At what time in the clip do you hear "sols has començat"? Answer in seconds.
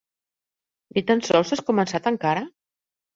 1.27-2.09